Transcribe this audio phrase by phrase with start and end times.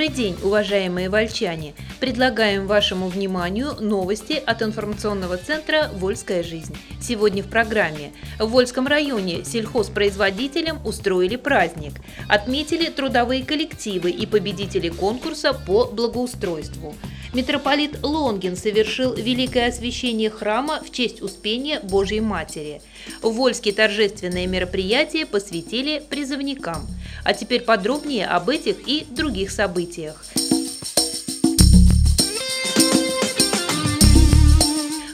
[0.00, 1.74] Добрый день, уважаемые вольчане!
[2.00, 6.74] Предлагаем вашему вниманию новости от информационного центра «Вольская жизнь».
[7.02, 8.12] Сегодня в программе.
[8.38, 11.92] В Вольском районе сельхозпроизводителям устроили праздник.
[12.30, 16.94] Отметили трудовые коллективы и победители конкурса по благоустройству.
[17.32, 22.82] Митрополит Лонгин совершил великое освящение храма в честь Успения Божьей Матери.
[23.22, 26.88] В Вольске торжественные мероприятия посвятили призывникам.
[27.22, 30.24] А теперь подробнее об этих и других событиях.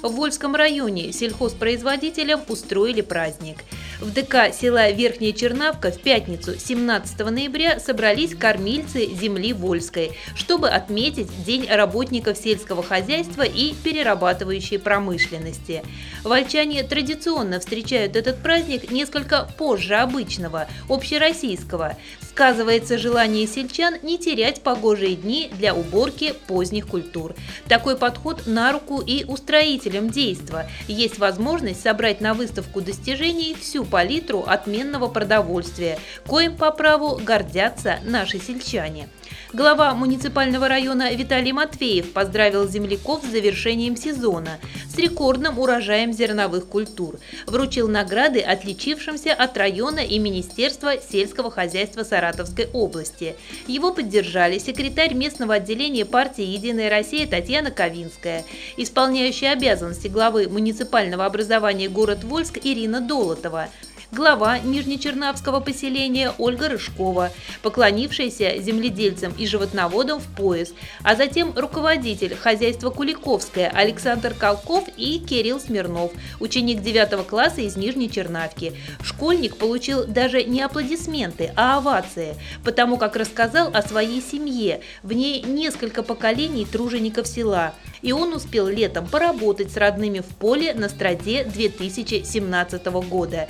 [0.02, 3.58] В Вольском районе сельхозпроизводителям устроили праздник.
[4.00, 11.28] В ДК села Верхняя Чернавка в пятницу 17 ноября собрались кормильцы земли Вольской, чтобы отметить
[11.44, 15.82] День работников сельского хозяйства и перерабатывающей промышленности.
[16.24, 21.96] Вольчане традиционно встречают этот праздник несколько позже обычного, общероссийского.
[22.20, 27.34] Сказывается желание сельчан не терять погожие дни для уборки поздних культур.
[27.66, 30.66] Такой подход на руку и устроителям действа.
[30.86, 38.38] Есть возможность собрать на выставку достижений всю палитру отменного продовольствия, коим по праву гордятся наши
[38.38, 39.08] сельчане.
[39.52, 47.18] Глава муниципального района Виталий Матвеев поздравил земляков с завершением сезона, с рекордным урожаем зерновых культур,
[47.46, 53.36] вручил награды отличившимся от района и Министерства сельского хозяйства Саратовской области.
[53.66, 58.44] Его поддержали секретарь местного отделения партии «Единая Россия» Татьяна Ковинская,
[58.76, 63.68] исполняющая обязанности главы муниципального образования город Вольск Ирина Долотова,
[64.12, 67.30] глава Нижнечернавского поселения Ольга Рыжкова,
[67.62, 75.60] поклонившаяся земледельцам и животноводам в пояс, а затем руководитель хозяйства Куликовское Александр Колков и Кирилл
[75.60, 78.74] Смирнов, ученик 9 класса из Нижней Чернавки.
[79.02, 85.42] Школьник получил даже не аплодисменты, а овации, потому как рассказал о своей семье, в ней
[85.42, 87.74] несколько поколений тружеников села.
[88.02, 93.48] И он успел летом поработать с родными в поле на страде 2017 года.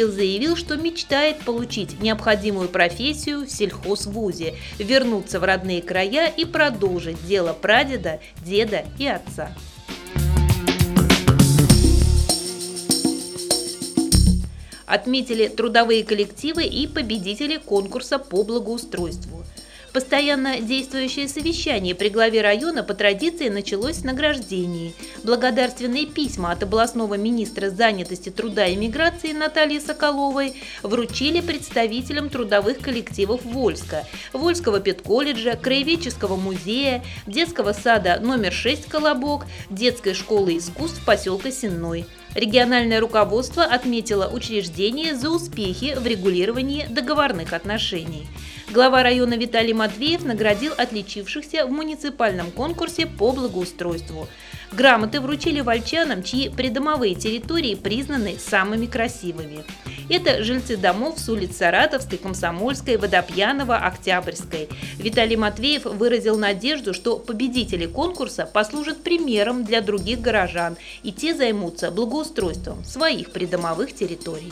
[0.00, 7.52] Заявил, что мечтает получить необходимую профессию в сельхозвузе, вернуться в родные края и продолжить дело
[7.52, 9.54] прадеда, деда и отца.
[14.86, 19.44] Отметили трудовые коллективы и победители конкурса по благоустройству.
[19.92, 24.94] Постоянно действующее совещание при главе района по традиции началось с награждений.
[25.22, 33.44] Благодарственные письма от областного министра занятости труда и миграции Натальи Соколовой вручили представителям трудовых коллективов
[33.44, 42.06] Вольска, Вольского педколледжа, Краеведческого музея, детского сада номер 6 «Колобок», детской школы искусств поселка Сенной.
[42.34, 48.26] Региональное руководство отметило учреждение за успехи в регулировании договорных отношений.
[48.72, 54.28] Глава района Виталий Матвеев наградил отличившихся в муниципальном конкурсе по благоустройству.
[54.72, 59.64] Грамоты вручили вольчанам, чьи придомовые территории признаны самыми красивыми.
[60.08, 64.70] Это жильцы домов с улиц Саратовской, Комсомольской, Водопьянова, Октябрьской.
[64.96, 71.90] Виталий Матвеев выразил надежду, что победители конкурса послужат примером для других горожан, и те займутся
[71.90, 74.50] благоустройством своих придомовых территорий.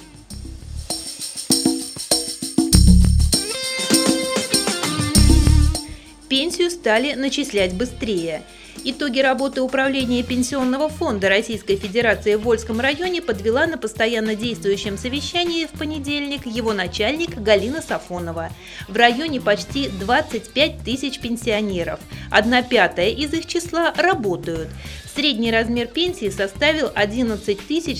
[6.30, 8.44] Пенсию стали начислять быстрее–
[8.82, 15.66] Итоги работы Управления Пенсионного фонда Российской Федерации в Вольском районе подвела на постоянно действующем совещании
[15.66, 18.48] в понедельник его начальник Галина Сафонова.
[18.88, 22.00] В районе почти 25 тысяч пенсионеров.
[22.30, 24.68] Одна пятая из их числа работают.
[25.14, 27.58] Средний размер пенсии составил 11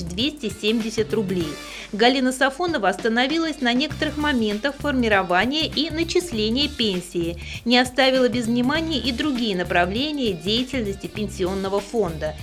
[0.09, 1.49] 270 рублей.
[1.93, 9.11] Галина Сафонова остановилась на некоторых моментах формирования и начисления пенсии, не оставила без внимания и
[9.11, 10.70] другие направления деятельности
[11.09, 12.35] пенсионного фонда.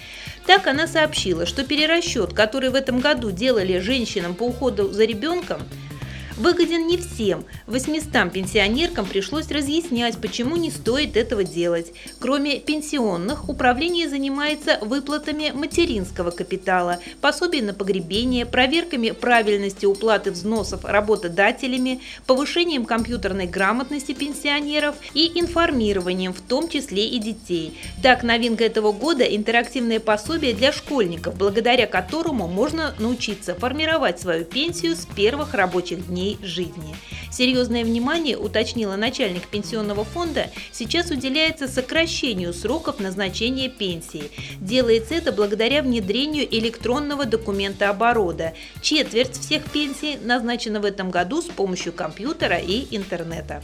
[0.46, 5.62] Так она сообщила, что перерасчет, который в этом году делали женщинам по уходу за ребенком,
[6.38, 7.46] выгоден не всем.
[7.68, 11.94] 800 пенсионеркам пришлось разъяснять, почему не стоит этого делать.
[12.20, 22.02] Кроме пенсионных, управление занимается выплатами материнского капитала, пособий на погребение, проверками правильности уплаты взносов работодателями,
[22.26, 27.78] повышением компьютерной грамотности пенсионеров и информированием, в том числе и детей.
[28.04, 34.96] Так, новинка этого года– интерактивное пособие для школьников, благодаря которому можно научиться формировать свою пенсию
[34.96, 36.96] с первых рабочих дней своей жизни.
[37.32, 44.32] Серьезное внимание, уточнила начальник пенсионного фонда, сейчас уделяется сокращению сроков назначения пенсии.
[44.60, 48.54] Делается это благодаря внедрению электронного документа оборота.
[48.82, 53.62] Четверть всех пенсий назначена в этом году с помощью компьютера и интернета.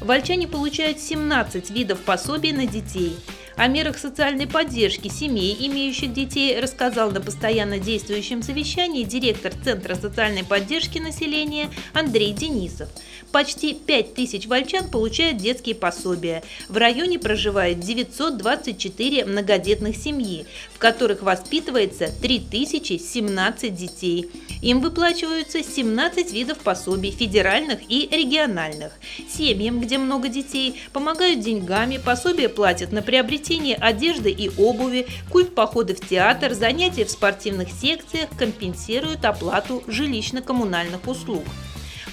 [0.00, 3.16] Вольчане получают 17 видов пособий на детей
[3.56, 10.44] о мерах социальной поддержки семей, имеющих детей, рассказал на постоянно действующем совещании директор Центра социальной
[10.44, 12.88] поддержки населения Андрей Денисов.
[13.30, 16.42] Почти 5 тысяч вольчан получают детские пособия.
[16.68, 24.30] В районе проживает 924 многодетных семьи, в которых воспитывается 3017 детей.
[24.62, 28.92] Им выплачиваются 17 видов пособий федеральных и региональных.
[29.28, 33.43] Семьям, где много детей, помогают деньгами, пособия платят на приобретение
[33.78, 41.44] одежды и обуви, культ походы в театр, занятия в спортивных секциях компенсируют оплату жилищно-коммунальных услуг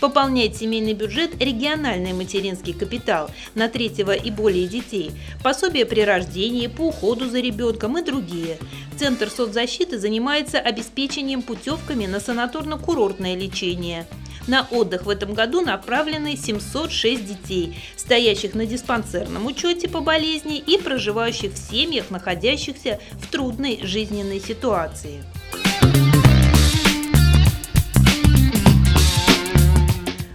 [0.02, 5.12] пополняет семейный бюджет региональный материнский капитал на третьего и более детей,
[5.44, 8.58] пособие при рождении, по уходу за ребенком и другие.
[8.98, 14.08] Центр соцзащиты занимается обеспечением путевками на санаторно-курортное лечение.
[14.48, 20.78] На отдых в этом году направлены 706 детей, стоящих на диспансерном учете по болезни и
[20.78, 25.24] проживающих в семьях, находящихся в трудной жизненной ситуации.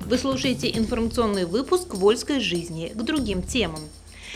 [0.06, 3.80] Вы слушаете информационный выпуск «Вольской жизни» к другим темам.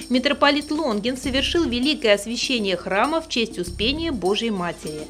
[0.08, 5.06] Митрополит Лонгин совершил великое освящение храма в честь Успения Божьей Матери.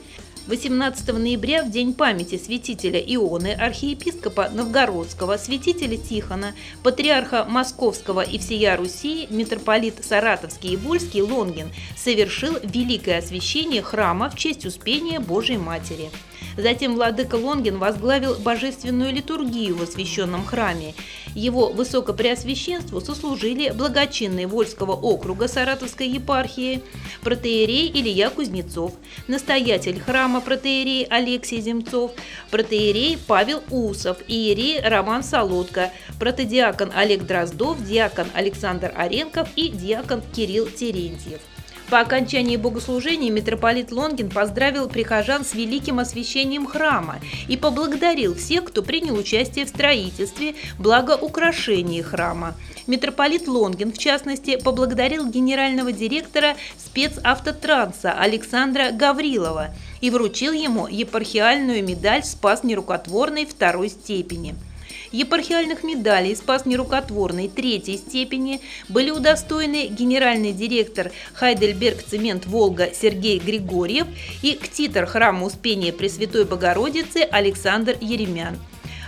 [0.50, 8.76] 18 ноября, в день памяти святителя Ионы, архиепископа Новгородского, святителя Тихона, патриарха Московского и всея
[8.76, 16.10] Руси, митрополит Саратовский и Вольский Лонгин совершил великое освящение храма в честь Успения Божьей Матери–
[16.60, 20.94] Затем владыка Лонгин возглавил божественную литургию в освященном храме.
[21.34, 26.82] Его высокопреосвященству сослужили благочинный Вольского округа Саратовской епархии,
[27.22, 28.92] протеерей Илья Кузнецов,
[29.26, 32.12] настоятель храма протеерей Алексей Земцов,
[32.50, 40.66] протеерей Павел Усов, иерей Роман Солодко, протодиакон Олег Дроздов, диакон Александр Оренков и диакон Кирилл
[40.66, 41.40] Терентьев.
[41.90, 48.84] По окончании богослужения митрополит Лонгин поздравил прихожан с великим освящением храма и поблагодарил всех, кто
[48.84, 52.54] принял участие в строительстве, благоукрашении храма.
[52.86, 62.22] Митрополит Лонгин, в частности, поблагодарил генерального директора спецавтотранса Александра Гаврилова и вручил ему епархиальную медаль
[62.22, 64.54] «Спас нерукотворной» второй степени–
[65.12, 74.06] Епархиальных медалей «Спас нерукотворной» третьей степени были удостоены генеральный директор Хайдельберг Цемент Волга Сергей Григорьев
[74.42, 78.56] и ктитор храма Успения Пресвятой Богородицы Александр Еремян.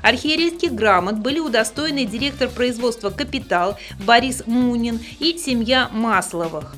[0.02, 6.74] Архиерейских грамот были удостоены директор производства «Капитал» Борис Мунин и семья Масловых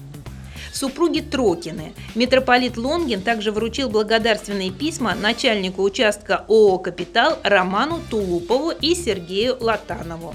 [0.74, 1.92] супруги Трокины.
[2.14, 10.34] Митрополит Лонгин также вручил благодарственные письма начальнику участка ООО «Капитал» Роману Тулупову и Сергею Латанову.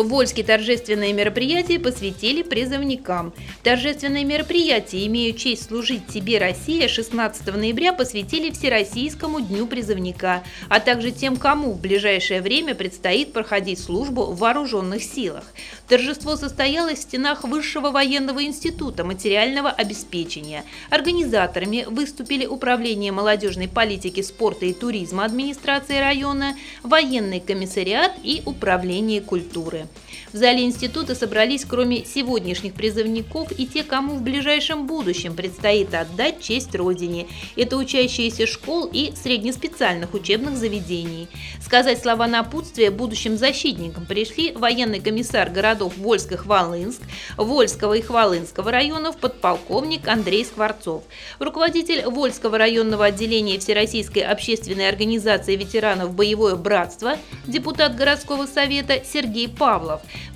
[0.00, 3.34] В Вольске торжественные мероприятия посвятили призывникам.
[3.62, 11.10] Торжественные мероприятия, имеют честь служить тебе Россия, 16 ноября посвятили Всероссийскому дню призывника, а также
[11.10, 15.44] тем, кому в ближайшее время предстоит проходить службу в вооруженных силах.
[15.86, 20.64] Торжество состоялось в стенах Высшего военного института материального обеспечения.
[20.88, 29.88] Организаторами выступили Управление молодежной политики, спорта и туризма администрации района, военный комиссариат и Управление культуры.
[30.32, 36.40] В зале института собрались кроме сегодняшних призывников и те, кому в ближайшем будущем предстоит отдать
[36.40, 37.26] честь Родине.
[37.56, 41.26] Это учащиеся школ и среднеспециальных учебных заведений.
[41.60, 47.00] Сказать слова напутствия будущим защитникам пришли военный комиссар городов Вольск и Хвалынск,
[47.36, 51.02] Вольского и Хвалынского районов подполковник Андрей Скворцов,
[51.40, 57.16] руководитель Вольского районного отделения Всероссийской общественной организации ветеранов «Боевое братство»,
[57.46, 59.79] депутат городского совета Сергей Павлов,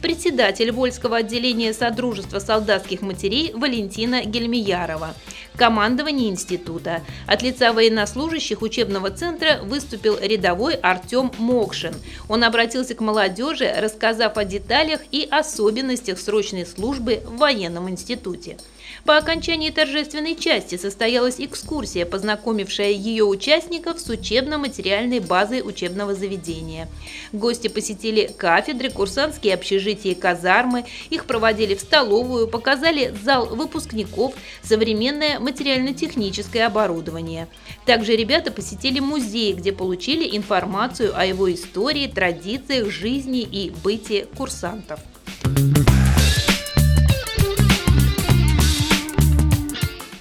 [0.01, 5.15] председатель Вольского отделения Содружества солдатских матерей Валентина Гельмиярова,
[5.57, 7.03] командование института.
[7.27, 11.95] От лица военнослужащих учебного центра выступил рядовой Артем Мокшин.
[12.29, 18.57] Он обратился к молодежи, рассказав о деталях и особенностях срочной службы в военном институте.
[19.05, 26.89] По окончании торжественной части состоялась экскурсия, познакомившая ее участников с учебно-материальной базой учебного заведения.
[27.33, 35.39] Гости посетили кафедры, курсантские общежития и казармы, их проводили в столовую, показали зал выпускников, современное
[35.45, 37.47] материально-техническое оборудование.
[37.87, 45.01] Также ребята посетили музей, где получили информацию о его истории, традициях, жизни и бытии курсантов.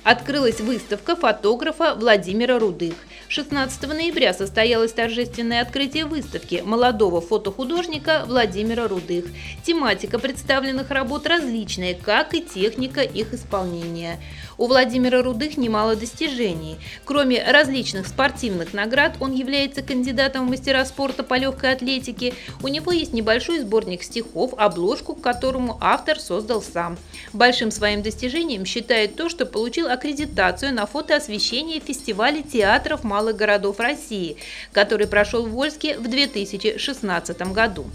[0.03, 2.96] Открылась выставка фотографа Владимира Рудых.
[3.30, 9.25] 16 ноября состоялось торжественное открытие выставки молодого фотохудожника Владимира Рудых.
[9.63, 14.20] Тематика представленных работ различная, как и техника их исполнения.
[14.63, 16.77] У Владимира Рудых немало достижений.
[17.03, 22.34] Кроме различных спортивных наград, он является кандидатом в мастера спорта по легкой атлетике.
[22.62, 26.98] У него есть небольшой сборник стихов, обложку к которому автор создал сам.
[27.34, 34.38] Большим своим достижением считает то, что получил аккредитацию на фотоосвещение фестиваля театров малых городов России,
[34.72, 37.86] который прошел в Вольске в 2016 году.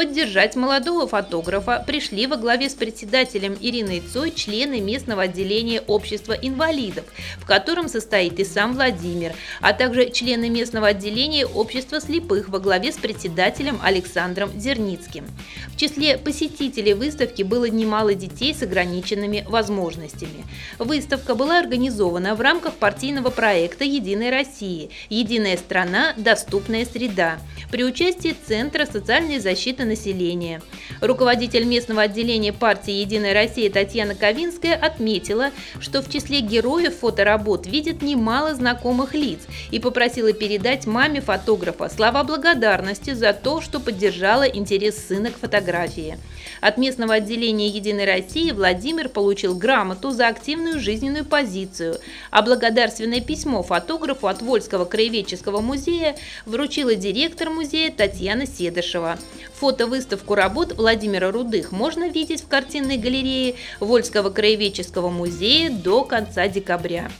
[0.00, 7.04] Поддержать молодого фотографа пришли во главе с председателем Ириной Цой члены местного отделения общества инвалидов,
[7.36, 12.92] в котором состоит и сам Владимир, а также члены местного отделения общества слепых во главе
[12.92, 15.26] с председателем Александром Зерницким.
[15.66, 20.46] В числе посетителей выставки было немало детей с ограниченными возможностями.
[20.78, 24.88] Выставка была организована в рамках партийного проекта «Единой России.
[25.10, 26.14] Единая страна.
[26.16, 27.38] Доступная среда»
[27.70, 30.62] при участии Центра социальной защиты населения.
[31.00, 38.00] Руководитель местного отделения партии «Единая Россия» Татьяна Ковинская отметила, что в числе героев фоторабот видит
[38.00, 45.06] немало знакомых лиц и попросила передать маме фотографа слова благодарности за то, что поддержала интерес
[45.08, 46.16] сына к фотографии.
[46.60, 51.98] От местного отделения «Единой России» Владимир получил грамоту за активную жизненную позицию,
[52.30, 56.16] а благодарственное письмо фотографу от Вольского краеведческого музея
[56.46, 59.18] вручила директор музея Татьяна Седышева.
[59.54, 67.10] Фотовыставку работ Владимира Рудых можно видеть в картинной галерее Вольского краеведческого музея до конца декабря.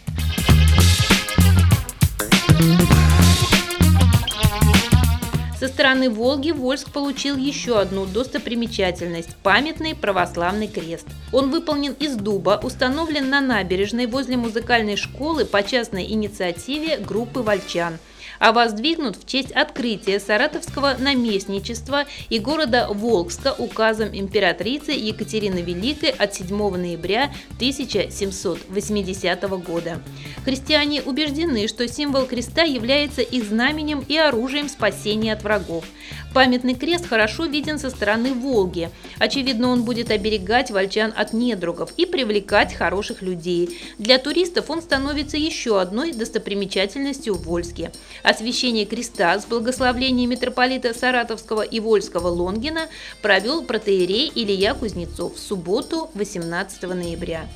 [5.91, 11.05] Стороны Волги Вольск получил еще одну достопримечательность– памятный православный крест.
[11.33, 17.99] Он выполнен из дуба, установлен на набережной возле музыкальной школы по частной инициативе группы вольчан–
[18.41, 26.35] а воздвигнут в честь открытия Саратовского наместничества и города Волгска указом императрицы Екатерины Великой от
[26.35, 30.01] 7 ноября 1780 года.
[30.45, 35.85] Христиане убеждены, что символ креста является их знаменем и оружием спасения от врагов.
[36.33, 38.91] Памятный крест хорошо виден со стороны Волги.
[39.19, 43.81] Очевидно, он будет оберегать вольчан от недругов и привлекать хороших людей.
[43.99, 47.91] Для туристов он становится еще одной достопримечательностью в Вольске.
[48.23, 52.87] Освящение креста с благословлением митрополита Саратовского и Вольского Лонгина
[53.23, 57.49] провел протеерей Илья Кузнецов в субботу 18 ноября.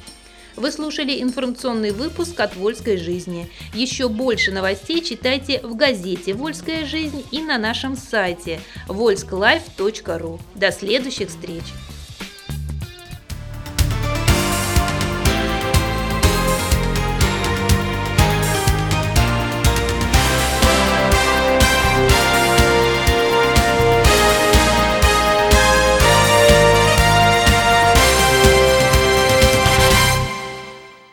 [0.57, 3.51] Вы слушали информационный выпуск от «Вольской жизни».
[3.75, 10.41] Еще больше новостей читайте в газете «Вольская жизнь» и на нашем сайте volsklife.ru.
[10.55, 11.65] До следующих встреч!